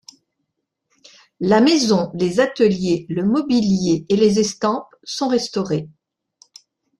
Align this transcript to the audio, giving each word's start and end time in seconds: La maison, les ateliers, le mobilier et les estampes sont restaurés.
La 1.41 1.61
maison, 1.61 2.09
les 2.15 2.39
ateliers, 2.39 3.05
le 3.07 3.23
mobilier 3.23 4.07
et 4.09 4.15
les 4.15 4.39
estampes 4.39 4.95
sont 5.03 5.27
restaurés. 5.27 5.89